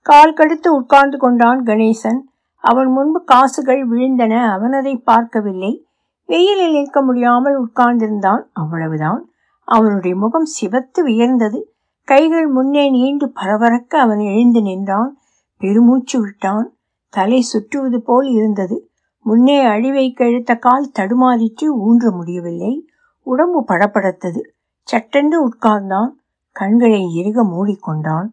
[0.00, 2.20] கால் கடுத்து உட்கார்ந்து கொண்டான் கணேசன்.
[2.64, 5.86] அவன் முன்பு காசுகள் விழுந்தன அவன் அதை பார்க்கவில்லை.
[6.28, 9.20] வெயிலில் நிற்க முடியாமல் உட்கார்ந்திருந்தான் அவ்வளவுதான்.
[9.68, 11.73] அவனுடைய முகம் சிவத்து உயர்ந்தது
[12.04, 15.18] கைகள் முன்னே நீண்டு பரபரக்க அவன் எழுந்து நின்றான்.
[15.58, 16.76] பெருமூச்சு விட்டான்.
[17.08, 18.90] தலை சுற்றுவது போல் இருந்தது.
[19.20, 22.86] முன்னே அழிவை கழுத்த கால் தடுமாறிற்று ஊன்ற முடியவில்லை.
[23.22, 24.40] உடம்பு படபடத்தது.
[24.82, 26.08] சட்டென்று உட்கார்ந்தான்.
[26.52, 28.26] கண்களை இறுக மூடிக்கொண்டான்.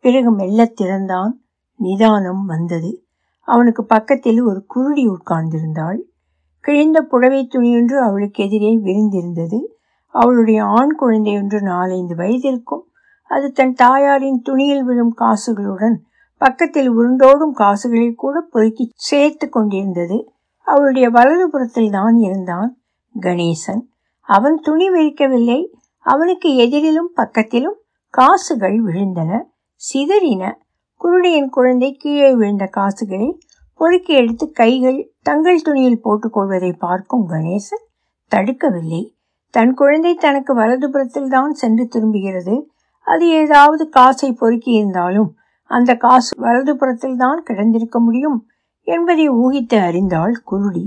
[0.00, 1.40] பிறகு மெல்ல திறந்தான்.
[1.76, 3.04] நிதானம் வந்தது.
[3.40, 5.98] அவனுக்கு பக்கத்தில் ஒரு குருடி உட்கார்ந்திருந்தாள்.
[6.60, 9.64] கிழிந்த புடவை துணியொன்று அவளுக்கு எதிரே விரிந்திருந்தது.
[10.06, 12.85] அவளுடைய ஆண் குழந்தையொன்று நாலைந்து வயதிற்கும்
[13.30, 15.96] அது தன் தாயாரின் துணியில் விழும் காசுகளுடன்
[16.40, 20.18] பக்கத்தில் உருண்டோடும் காசுகளை கூட பொறுக்கி சேர்த்து கொண்டிருந்தது.
[20.66, 22.70] அவளுடைய வலது புறத்தில் தான் இருந்தான்
[23.14, 23.82] கணேசன்.
[24.28, 25.60] அவன் துணி விரிக்கவில்லை.
[26.06, 27.78] அவனுக்கு எதிரிலும் பக்கத்திலும்
[28.10, 29.30] காசுகள் விழுந்தன.
[29.80, 30.52] சிதறின.
[31.00, 33.28] குருடியின் குழந்தை கீழே விழுந்த காசுகளை
[33.80, 37.84] பொறுக்கி எடுத்து கைகள் தங்கள் துணியில் போட்டுக்கொள்வதை பார்க்கும் கணேசன்
[38.32, 39.02] தடுக்கவில்லை.
[39.54, 42.54] தன் குழந்தை தனக்கு வலதுபுறத்தில் தான் சென்று திரும்புகிறது.
[43.06, 45.30] அது ஏதாவது காசை பொறுக்கியிருந்தாலும்
[45.70, 48.38] அந்த காசு வலதுபுறத்தில் தான் கிடந்திருக்க முடியும்
[48.86, 50.84] என்பதை ஊகித்து அறிந்தாள் குருடி.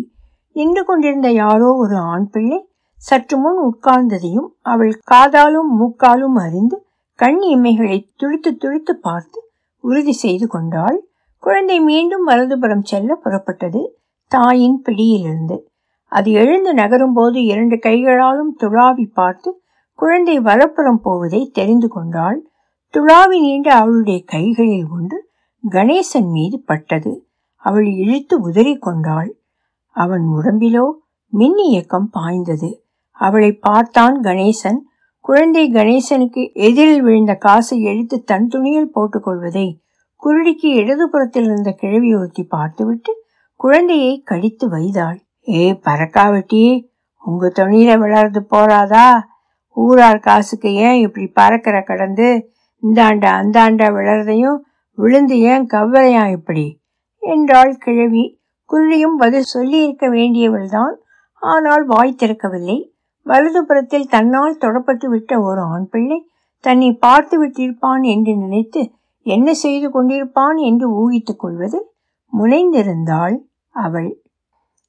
[0.55, 2.59] நின்று கொண்டிருந்த யாரோ ஒரு ஆண் பிள்ளை
[3.01, 6.77] சற்று முன் உட்கார்ந்ததையும் அவள் காதாலும் மூக்காலும் அறிந்து
[7.19, 9.39] கண் இமைகளை துளித்து துடித்து பார்த்து
[9.83, 10.97] உறுதி செய்து கொண்டாள்.
[11.43, 13.81] குழந்தை மீண்டும் வலதுபுறம் செல்ல புறப்பட்டது
[14.31, 15.57] தாயின் பிடியிலிருந்து.
[16.11, 19.49] அது எழுந்து நகரும் போது இரண்டு கைகளாலும் துழாவி பார்த்து
[19.99, 22.39] குழந்தை வலப்புறம் போவதை தெரிந்து கொண்டாள்.
[22.93, 25.17] துளாவி நீண்ட அவளுடைய கைகளில் ஒன்று
[25.63, 27.27] கணேசன் மீது பட்டது.
[27.63, 29.29] அவள் இழுத்து உதறி கொண்டாள்.
[29.95, 30.85] அவன் உடம்பிலோ
[31.27, 32.69] மின் இயக்கம் பாய்ந்தது.
[33.11, 34.79] அவளை பார்த்தான் கணேசன்.
[35.25, 39.67] குழந்தை கணேசனுக்கு எதிரில் விழுந்த காசை எடுத்து தன் துணியில் போட்டுக்கொள்வதை
[40.21, 43.11] குருடிக்கு இடதுபுறத்தில் இருந்த கிழவி ஒருத்தி பார்த்துவிட்டு
[43.59, 45.19] குழந்தையை கடித்து வைத்தாள்.
[45.47, 46.63] ஏ பறக்காவட்டி
[47.25, 49.07] உங்க துணியில விளர்ந்து போறாதா?
[49.81, 52.27] ஊரார் காசுக்கு ஏன் இப்படி பறக்கிற கடந்து
[52.83, 54.59] இந்தாண்ட அந்தாண்ட விழறதையும்
[54.97, 56.65] விழுந்து ஏன் கவ்வலையா இப்படி?
[57.23, 58.25] என்றாள் கிழவி.
[58.69, 60.95] குருடியும் பதில் சொல்லியிருக்க வேண்டியவள்தான்.
[61.41, 62.77] ஆனால் வாய் திறக்கவில்லை
[63.25, 66.19] வலதுபுறத்தில் தன்னால் தொடப்பட்டு விட்ட ஒரு ஆண் பிள்ளை
[66.63, 68.81] தன்னை பார்த்து விட்டிருப்பான் என்று நினைத்து
[69.25, 71.87] என்ன செய்து கொண்டிருப்பான் என்று ஊகித்துக் கொள்வதில்
[72.33, 73.35] முனைந்திருந்தாள்
[73.75, 74.09] அவள்.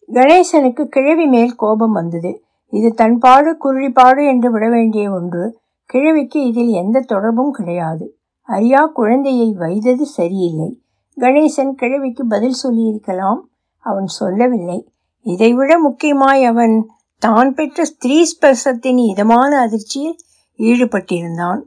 [0.08, 2.32] கணேசனுக்கு கிழவி மேல் கோபம் வந்தது.
[2.70, 5.60] இது தன்பாடு குருளிப்பாடு என்று விட வேண்டிய ஒன்று.
[5.84, 8.16] கிழவிக்கு இதில் எந்த தொடர்பும் கிடையாது.
[8.48, 10.80] அரியா குழந்தையை வைத்தது சரியில்லை.
[11.16, 13.48] கணேசன் கிழவிக்கு பதில் சொல்லியிருக்கலாம்.
[13.78, 14.92] அவன் சொல்லவில்லை.
[15.22, 20.16] இதைவிட முக்கியமாய் அவன் தான் பெற்ற ஸ்திரீ ஸ்பர்சத்தின் இதமான அதிர்ச்சியில்
[20.58, 21.60] ஈடுபட்டிருந்தான்.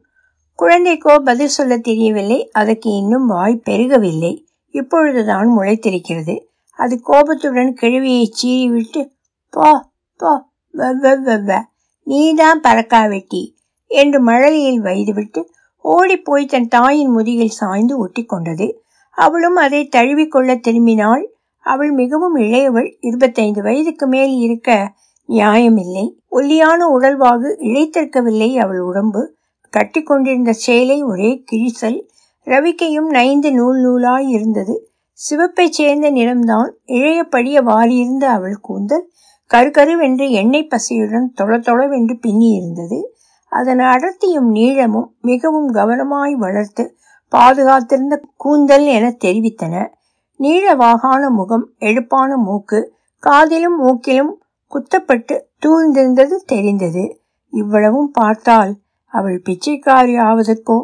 [0.59, 2.49] குழந்தைக்கோ பதில் சொல்ல தெரியவில்லை.
[2.51, 4.45] அதற்கு இன்னும் வாய் பெருகவில்லை.
[4.69, 6.35] இப்பொழுதுதான் முளைத்திருக்கிறது.
[6.79, 9.01] அது கோபத்துடன் கிழவியை சீறிவிட்டு
[9.49, 10.51] பா பா
[12.03, 13.55] நீதான் பறக்காவெட்டி
[13.85, 18.81] என்று மழலையில் வைத்துவிட்டு ஓடிப்போய் தன் தாயின் முதுகில் சாய்ந்து ஒட்டி கொண்டது
[19.11, 21.23] அவளும் அதை தழுவிக்கொள்ள திரும்பினாள்.
[21.59, 22.95] அவள் மிகவும் இளையவள்.
[22.99, 24.93] இருபத்தைந்து வயதுக்கு மேல் இருக்க
[25.29, 26.11] நியாயமில்லை.
[26.27, 29.35] ஒல்லியான உடல்வாகு இழைத்திருக்கவில்லை அவள் உடம்பு.
[29.69, 32.01] கட்டி கொண்டிருந்த சேலை ஒரே கிழிசல்.
[32.45, 34.91] ரவிக்கையும் நைந்து நூல் நூலாய் இருந்தது.
[35.29, 36.71] சிவப்பைச் சேர்ந்த நிறம்தான்.
[36.85, 39.11] இழையப்படிய வாரியிருந்த அவள் கூந்தல்.
[39.53, 42.99] கருகருவென்று எண்ணெய் பசையுடன் தொள தொளவென்று பின்னி இருந்தது
[43.51, 46.83] அதன் அடர்த்தியும் நீளமும் மிகவும் கவனமாய் வளர்த்து
[47.31, 49.75] பாதுகாத்திருந்த கூந்தல் என தெரிவித்தன.
[50.39, 52.79] நீளவாகான முகம் எடுப்பான மூக்கு
[53.19, 54.33] காதிலும் மூக்கிலும்
[54.71, 55.35] குத்தப்பட்டு
[55.65, 57.03] தூழ்ந்திருந்தது தெரிந்தது.
[57.53, 58.73] இவ்வளவும் பார்த்தால்
[59.13, 60.77] அவள் பிச்சைக்காரி ஆவதற்கோ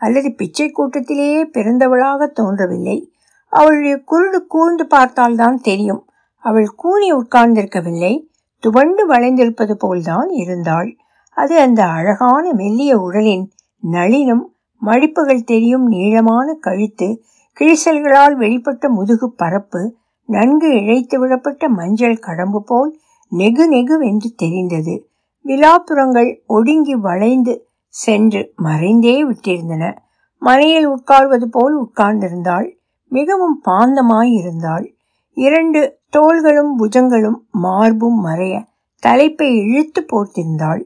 [0.00, 3.12] அல்லது பிச்சை கூட்டத்திலேயே பிறந்தவளாக தோன்றவில்லை.
[3.52, 6.02] அவளுடைய குருடு கூர்ந்து பார்த்தால்தான் தெரியும்.
[6.44, 8.26] அவள் கூனி உட்கார்ந்திருக்கவில்லை.
[8.58, 10.96] துவண்டு வளைந்திருப்பது போல்தான் இருந்தாள்.
[11.30, 13.52] அது அந்த அழகான மெல்லிய உடலின்
[13.92, 14.44] நளினம்
[14.82, 17.22] மடிப்புகள் தெரியும் நீளமான கழுத்து
[17.60, 22.98] கிழிசல்களால் வெளிப்பட்ட முதுகு பரப்பு நன்கு இழைத்து விடப்பட்ட மஞ்சள் கடம்பு போல்
[23.32, 25.08] நெகு நெகுவென்று தெரிந்தது.
[25.44, 29.96] விழாப்புறங்கள் ஒடுங்கி வளைந்து சென்று மறைந்தே விட்டிருந்தன.
[30.38, 32.68] மனையில் உட்கார்வது போல் உட்கார்ந்திருந்தாள்.
[33.08, 34.93] மிகவும் பாந்தமாய் இருந்தாள்.
[35.34, 38.64] இரண்டு தோள்களும் புஜங்களும் மார்பும் மறைய
[38.98, 40.82] தலைப்பை இழுத்து போர்த்திருந்தாள்.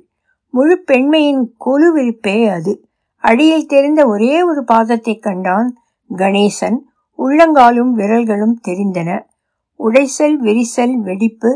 [0.50, 2.72] முழு பெண்மையின் கொலுவிருப்பே அது.
[3.16, 5.76] அடியில் தெரிந்த ஒரே ஒரு பாதத்தை கண்டான்
[6.11, 6.78] கணேசன்.
[7.18, 9.11] உள்ளங்காலும் விரல்களும் தெரிந்தன.
[9.78, 11.50] உடைசல் விரிசல் வெடிப்பு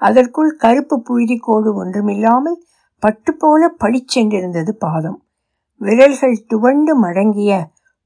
[0.00, 2.64] அதற்குள் கருப்பு புழுதி கோடு ஒன்றுமில்லாமல்
[3.02, 5.22] பட்டுப்போல படிச்சென்றிருந்தது பாதம்.
[5.80, 7.52] விரல்கள் துவண்டு மடங்கிய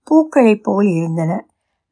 [0.06, 1.46] பூக்களைப் போல் இருந்தன.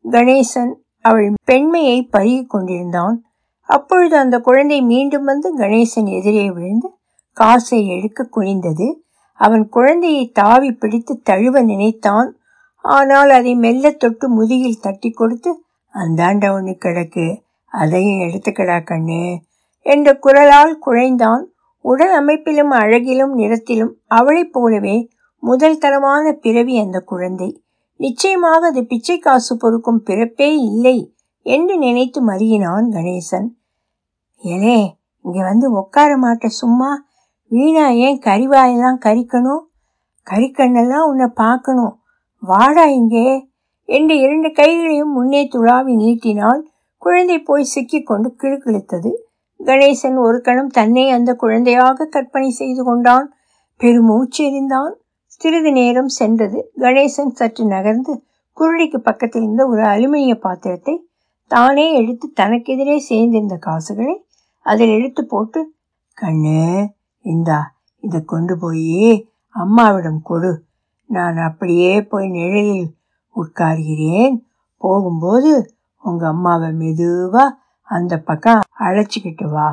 [0.04, 3.24] கணேசன் அவள் பெண்மையை பருகி கொண்டிருந்தான்.
[3.68, 6.88] அப்பொழுது அந்த குழந்தை மீண்டும் வந்து கணேசன் எதிரே விழுந்து
[7.32, 8.94] காசை எடுக்க குனிந்தது.
[9.32, 12.36] அவன் குழந்தையை தாவி பிடித்து தழுவ நினைத்தான்.
[12.84, 15.62] ஆனால் அதை மெல்ல தொட்டு முதுகில் தட்டி கொடுத்து
[15.94, 17.40] அந்தாண்ட ஒன்று கிடக்கு.
[17.72, 19.36] அதையும் எடுத்துக்கடா கண்ணு
[19.86, 21.44] என்ற குரலால் குழைந்தான்.
[21.84, 25.08] உடல் அமைப்பிலும் அழகிலும் நிறத்திலும் அவளைப் போலவே
[25.42, 27.62] முதல் தரமான பிறவி அந்த குழந்தை.
[28.00, 30.96] நிச்சயமாக அது பிச்சை காசு பொறுக்கும் பிறப்பே இல்லை
[31.46, 33.48] என்று நினைத்து மறியினான் கணேசன்.
[34.42, 34.78] ஏலே
[35.24, 36.90] இங்கே வந்து உட்கார மாட்ட சும்மா
[37.50, 39.62] வீணா ஏன் கறிவாயெல்லாம் கறிக்கணும்?
[40.26, 41.94] கறிக்கண்ணெல்லாம் உன்னை பார்க்கணும்.
[42.42, 43.26] வாடா இங்கே
[43.88, 46.60] என்று இரண்டு கைகளையும் முன்னே துளாவி நீட்டினால்
[47.02, 49.10] குழந்தை போய் சிக்கிக்கொண்டு கிழுக்கிழுத்தது
[49.60, 53.26] கணேசன் ஒரு கணம் தன்னை அந்த குழந்தையாக கற்பனை செய்து கொண்டான்.
[53.80, 54.94] பெருமூச்செறிந்தான்
[55.40, 56.58] சிறிது நேரம் சென்றது.
[56.78, 58.12] கணேசன் சற்று நகர்ந்து
[58.56, 60.94] குருடிக்கு பக்கத்தில் இருந்த ஒரு அலுமினிய பாத்திரத்தை
[61.50, 64.16] தானே எடுத்து தனக்கெதிரே சேர்ந்திருந்த காசுகளை
[64.66, 65.60] அதில் எடுத்து போட்டு
[66.18, 66.90] கண்ணு
[67.24, 67.60] இந்தா
[68.04, 70.50] இதை கொண்டு போய் அம்மாவிடம் கொடு.
[71.10, 72.86] நான் அப்படியே போய் நிழலில்
[73.36, 74.34] உட்கார்கிறேன்.
[74.82, 75.52] போகும்போது
[76.04, 77.44] உங்க அம்மாவை மெதுவா
[77.88, 79.70] அந்த பக்கம் அழைச்சிக்கிட்டு வா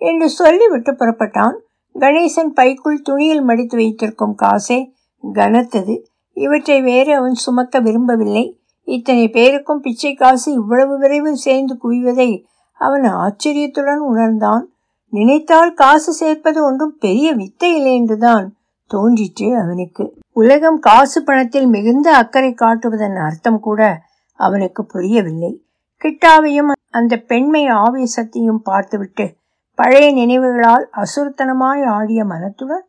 [0.00, 1.56] என்று சொல்லிவிட்டு புறப்பட்டான்.
[1.94, 4.78] கணேசன் பைக்குள் துணியில் மடித்து வைத்திருக்கும் காசே
[5.24, 6.02] கனத்தது.
[6.32, 8.60] இவற்றை வேறு அவன் சுமக்க விரும்பவில்லை.
[8.84, 14.68] இத்தனை பேருக்கும் பிச்சை காசு இவ்வளவு விரைவில் சேர்ந்து குவிவதை அவன் ஆச்சரியத்துடன் உணர்ந்தான்.
[15.08, 18.56] நினைத்தால் காசு சேர்ப்பது ஒன்றும் பெரிய வித்தை இல்லை என்றுதான்
[18.86, 20.04] தோன்றிற்று அவனுக்கு.
[20.32, 24.00] உலகம் காசு பணத்தில் மிகுந்த அக்கறை காட்டுவதன் அர்த்தம் கூட
[24.34, 25.62] அவனுக்கு புரியவில்லை.
[26.02, 29.34] கிட்டாவையும் அந்த பெண்மை ஆவேசத்தையும் பார்த்துவிட்டு
[29.74, 32.84] பழைய நினைவுகளால் அசுரத்தனமாய் ஆடிய மனத்துடன்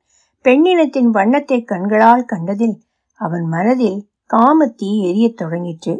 [0.46, 2.82] பெண்ணினத்தின் வண்ணத்தை கண்களால் கண்டதில்
[3.14, 6.00] அவன் மனதில் காமத்தீ எரியத் தொடங்கிற்று.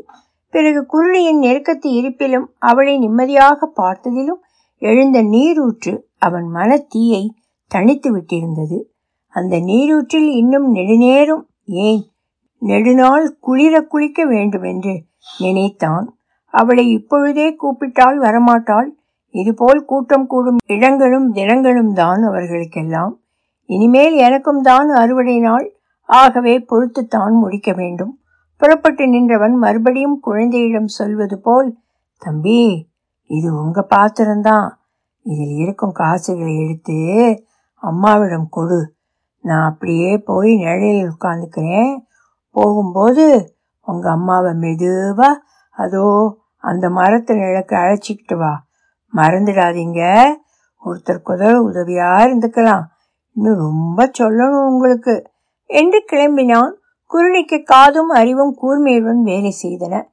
[0.50, 4.42] பிறகு குருளியின் நெருக்கத்து இருப்பிலும் அவளை நிம்மதியாக பார்த்ததிலும்
[4.78, 7.36] எழுந்த நீரூற்று அவன் மன தீயை
[7.76, 8.84] தணித்து விட்டிருந்தது.
[9.28, 12.04] அந்த நீரூற்றில் இன்னும் நெடுநேரம் ஏன்
[12.58, 15.04] நெடுநாள் குளிர குளிக்க வேண்டும் என்று
[15.40, 16.16] நினைத்தான்.
[16.46, 18.90] அவளை இப்பொழுதே கூப்பிட்டால் வரமாட்டாள்.
[19.30, 23.21] இதுபோல் கூட்டம் கூடும் இடங்களும் தினங்களும் தான் அவர்களுக்கெல்லாம்.
[23.72, 25.68] இனிமேல் எனக்கும் தான் அறுவடை நாள்
[26.10, 28.14] ஆகவே பொறுத்துத்தான் முடிக்க வேண்டும்.
[28.62, 31.70] புறப்பட்டு நின்றவன் மறுபடியும் குழந்தையிடம் சொல்வது போல்
[32.22, 32.62] தம்பி
[33.30, 34.68] இது உங்க பாத்திரம்தான்
[35.26, 36.98] இதில் இருக்கும் காசுகளை எடுத்து
[37.84, 38.80] அம்மாவிடம் கொடு.
[39.44, 41.94] நான் அப்படியே போய் நிழலில் உட்காந்துக்கிறேன்
[42.56, 43.26] போகும்போது
[43.88, 45.30] உங்க அம்மாவை மெதுவா
[45.78, 46.06] அதோ
[46.64, 48.54] அந்த மரத்து நிழக்கு அழைச்சிக்கிட்டு வா.
[49.14, 50.02] மறந்துடாதீங்க.
[50.84, 52.84] ஒருத்தருக்கு குதல் உதவியா இருந்துக்கலாம்.
[53.34, 55.30] இன்னும் ரொம்ப சொல்லணும் உங்களுக்கு.
[55.66, 56.72] என்று கிளம்பினான்.
[57.14, 60.04] குருணிக்கு காதும் அறிவும் கூர்மையுடன் வேலை செய்தன.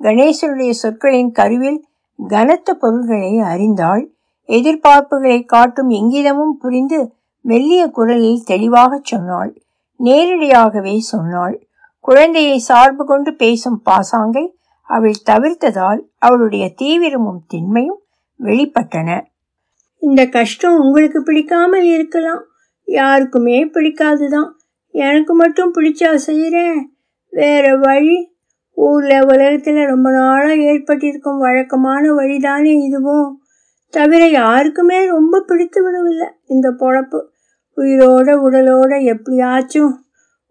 [0.00, 1.84] கணேசனுடைய சொற்களின் கருவில்
[2.28, 4.10] கனத்த பொருள்களை அறிந்தாள்.
[4.44, 9.60] எதிர்பார்ப்புகளை காட்டும் எங்கிதமும் புரிந்து மெல்லிய குரலில் தெளிவாகச் சொன்னாள்.
[9.96, 11.66] நேரடியாகவே சொன்னாள்.
[12.00, 18.00] குழந்தையை சார்பு கொண்டு பேசும் பாசாங்கை அவள் தவிர்த்ததால் அவளுடைய தீவிரமும் திண்மையும்
[18.40, 19.24] வெளிப்பட்டன.
[20.00, 22.42] இந்த கஷ்டம் உங்களுக்கு பிடிக்காமல் இருக்கலாம்.
[22.88, 24.50] யாருக்குமே பிடிக்காதுதான்.
[24.94, 26.78] எனக்கு மட்டும் பிடிச்சா செய்கிறேன்
[27.32, 28.16] வேற வழி?
[28.76, 33.28] ஊரில் உலகத்தில் ரொம்ப நாளாக ஏற்பட்டிருக்கும் வழக்கமான வழிதானே இதுவும்
[33.94, 37.20] தவிர யாருக்குமே ரொம்ப பிடித்து விடவில்லை இந்த பொழப்பு.
[37.76, 39.92] உயிரோட உடலோட எப்படியாச்சும்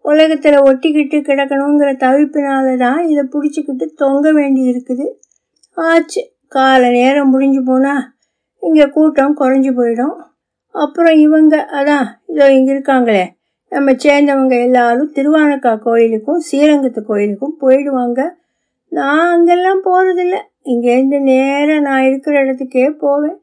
[0.04, 5.06] உலகத்தில் ஒட்டிக்கிட்டு கிடக்கணுங்கிற தவிப்பினால தான் இதை பிடிச்சிக்கிட்டு தொங்க வேண்டி இருக்குது
[5.76, 6.22] ஆச்சு.
[6.48, 8.04] காலை நேரம் முடிஞ்சு போனால்
[8.62, 10.16] இங்கே கூட்டம் குறைஞ்சி போயிடும்.
[10.74, 13.24] அப்புறம் இவங்க அதான் இதோ இங்கே இருக்காங்களே.
[13.72, 18.20] நம்ம சேர்ந்தவங்க எல்லாரும் திருவானக்கா கோயிலுக்கும் ஸ்ரீரங்கத்து கோயிலுக்கும் போயிடுவாங்க.
[18.92, 23.38] நான் அங்கெல்லாம் போகிறதில்ல இங்கேருந்து நேராக நான் இருக்கிற இடத்துக்கே போவேன்.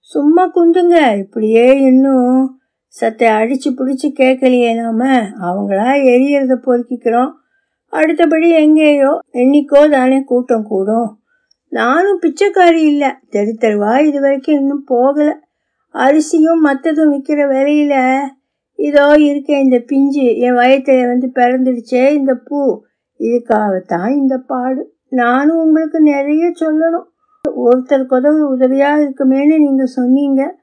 [0.00, 1.18] சும்மா குந்துங்க.
[1.18, 5.02] இப்படியே இன்னும் சத்தை அடித்து பிடிச்சி கேட்கலையே நாம.
[5.40, 7.32] அவங்களா எரியறத பொறுக்கிக்கிறோம்.
[7.92, 11.18] அடுத்தபடி எங்கேயோ என்னைக்கோ தானே கூட்டம் கூடும்.
[11.72, 13.10] நானும் பிச்சைக்காரி இல்லை.
[13.30, 15.34] தெரு தெருவா இது வரைக்கும் இன்னும் போகலை.
[15.94, 18.20] அரிசியும் மற்றதும் விற்கிற விலையில
[18.78, 20.36] இதோ இருக்க இந்த பிஞ்சு.
[20.36, 22.82] என் வயத்தில் வந்து பிறந்துடுச்சே இந்த பூ.
[23.20, 24.94] இதுக்காகத்தான் இந்த பாடு.
[25.08, 27.06] நானும் உங்களுக்கு நிறைய சொல்லணும்.
[27.64, 30.56] ஒருத்தருக்கு உதவி உதவியாக இருக்குமேன்னு நீங்கள் சொன்னீங்க.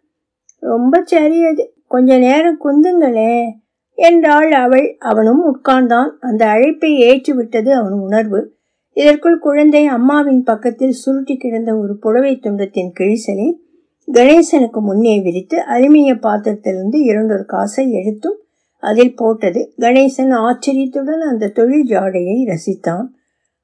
[0.59, 1.73] ரொம்ப சரி அது.
[1.87, 3.49] கொஞ்ச நேரம் குந்துங்களே.
[3.93, 4.95] என்றாள் அவள்.
[4.99, 6.09] அவனும் உட்கார்ந்தான்.
[6.19, 8.53] அந்த அழைப்பை ஏற்றுவிட்டது அவன் உணர்வு.
[8.91, 13.47] இதற்குள் குழந்தை அம்மாவின் பக்கத்தில் சுருட்டி கிடந்த ஒரு புடவை துண்டத்தின் கிழிசலை
[14.07, 18.39] கணேசனுக்கு முன்னே விரித்து அலுமினிய பாத்திரத்திலிருந்து இரண்டொரு காசை எடுத்தும்
[18.83, 23.05] அதில் போட்டது கணேசன் ஆச்சரியத்துடன் அந்த தொழில் ஜாடையை ரசித்தான்.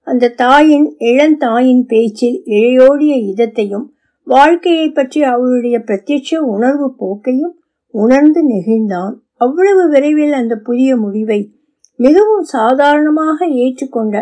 [0.08, 3.88] அந்த தாயின் இளந்தாயின் பேச்சில் இழையோடிய இதத்தையும்
[4.28, 7.56] வாழ்க்கையை பற்றி அவளுடைய பிரத்யட்ச உணர்வு போக்கையும்
[7.94, 9.14] உணர்ந்து நெகிழ்ந்தான்.
[9.36, 11.40] அவ்வளவு விரைவில் அந்த புதிய முடிவை
[12.00, 14.16] மிகவும் சாதாரணமாக ஏற்றுக்கொண்ட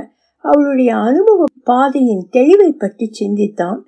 [0.43, 3.79] அவளுடைய அனுபவ பாதையின் தெளிவை பற்றி சிந்தித்தான்.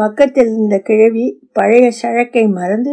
[0.00, 2.92] பக்கத்தில் இருந்த கிழவி பழைய சழக்கை மறந்து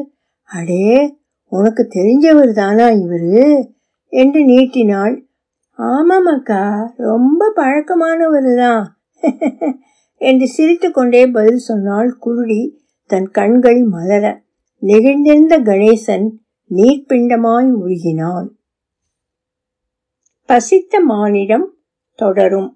[0.50, 1.18] அடே
[1.52, 3.44] உனக்கு தெரிஞ்சவர் தானா இவரு?
[4.08, 5.16] என்று நீட்டினாள்.
[5.80, 8.84] ஆமாம் அக்கா ரொம்ப பழக்கமானவர் தான்
[10.22, 12.62] என்று சிரித்து கொண்டே பதில் சொன்னாள் குருடி
[13.10, 14.26] தன் கண்கள் மலர.
[14.84, 16.28] நெகிழ்ந்திருந்த கணேசன்
[16.72, 18.48] நீர்ப்பிண்டமாய் உருகினான்.
[20.50, 21.68] பசித்த மானிடம்
[22.20, 22.70] தொடரும்.